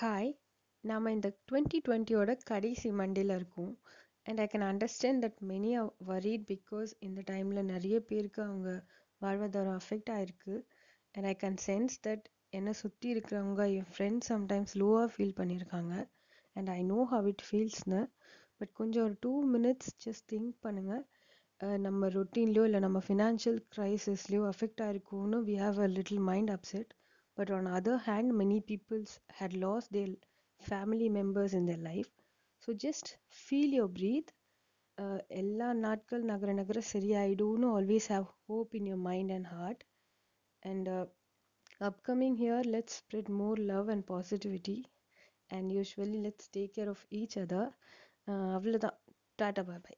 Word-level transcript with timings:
Hi 0.00 0.28
நாம் 0.84 1.06
இந்த 1.06 1.28
twenty 1.46 1.78
டுவெண்ட்டியோட 1.86 2.32
கடைசி 2.44 2.88
மண்டேல 2.90 3.36
இருக்கோம். 3.38 3.72
And 4.22 4.40
I 4.40 4.46
can 4.52 4.64
understand 4.66 5.22
that 5.24 5.40
many 5.48 5.70
are 5.80 5.88
worried 6.06 6.44
because 6.50 6.90
இந்த 6.98 7.20
டைமில் 7.30 7.60
நிறைய 7.70 7.96
பேருக்கு 8.00 8.40
அவங்க 8.42 8.68
வாழ்வாதாரம் 9.20 9.78
அஃபெக்ட் 9.80 10.10
ஆகிருக்கு 10.16 10.54
and 11.14 11.28
I 11.32 11.34
can 11.42 11.58
sense 11.66 11.96
that 12.06 12.26
என்னை 12.50 12.72
சுற்றி 12.72 13.08
இருக்கிறவங்க 13.14 13.64
என் 13.78 13.90
ஃப்ரெண்ட்ஸ் 13.94 14.30
சம்டைம்ஸ் 14.32 14.74
லோவாக 14.74 15.08
ஃபீல் 15.14 15.34
பண்ணியிருக்காங்க. 15.40 15.94
And 16.56 16.68
I 16.68 16.82
know 16.82 17.00
how 17.14 17.26
it 17.26 17.44
ஃபீல்ஸ்னு 17.48 18.02
but 18.56 18.72
கொஞ்சம் 18.72 19.04
ஒரு 19.04 19.16
டூ 19.20 19.34
மினிட்ஸ் 19.56 19.90
ஜஸ்ட் 20.06 20.26
திங்க் 20.34 20.54
பண்ணுங்கள் 20.66 21.04
நம்ம 21.78 22.12
ரொட்டீன்லையோ 22.18 22.64
இல்லை 22.64 22.80
நம்ம 22.80 23.02
ஃபினான்ஷியல் 23.08 23.60
க்ரைசிஸ்லையோ 23.76 24.44
affect 24.52 24.84
ஆகிருக்கும்னு 24.86 25.40
we 25.50 25.56
have 25.64 25.78
a 25.78 25.90
little 25.96 26.24
mind 26.30 26.50
upset 26.50 26.92
but 27.37 27.49
on 27.51 27.65
other 27.79 27.97
hand 28.07 28.37
many 28.37 28.59
peoples 28.61 29.11
had 29.31 29.53
lost 29.65 29.91
their 29.91 30.11
family 30.61 31.09
members 31.09 31.53
in 31.53 31.65
their 31.65 31.83
life 31.91 32.11
so 32.63 32.73
just 32.85 33.17
feel 33.45 33.69
your 33.79 33.89
breathe 33.99 34.31
uh, 34.97 35.19
எல்லா 35.41 35.67
நாட்கள் 35.85 36.23
நகர 36.31 36.53
நகர 36.61 36.79
சரியாயிடும்னு 36.93 37.69
always 37.77 38.09
have 38.13 38.27
hope 38.47 38.73
in 38.79 38.89
your 38.91 39.03
mind 39.09 39.33
and 39.37 39.49
heart 39.55 39.83
and 40.63 40.89
upcoming 41.81 42.35
here 42.35 42.61
let's 42.63 42.93
spread 42.95 43.27
more 43.29 43.55
love 43.71 43.89
and 43.89 44.05
positivity 44.05 44.77
and 45.49 45.71
usually 45.71 46.19
let's 46.25 46.47
take 46.47 46.75
care 46.75 46.91
of 46.95 47.01
each 47.21 47.35
other 47.43 47.63
அவ்வளோதான் 48.57 48.97
tata 49.41 49.61
பாய் 49.69 49.81
பாய் 49.85 49.97